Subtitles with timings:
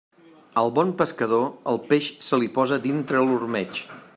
[0.61, 3.85] Al bon pescador, el peix se li posa dintre l'ormeig.